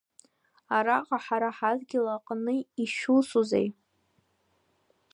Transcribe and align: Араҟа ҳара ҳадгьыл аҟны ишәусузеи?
Араҟа 0.77 1.17
ҳара 1.25 1.49
ҳадгьыл 1.57 2.07
аҟны 2.15 2.53
ишәусузеи? 2.83 3.67